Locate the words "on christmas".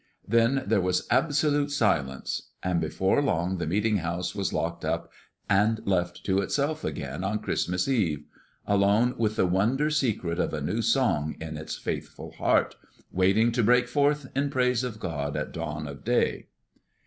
7.23-7.87